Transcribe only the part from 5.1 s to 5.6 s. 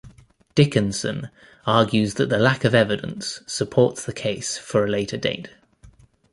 date.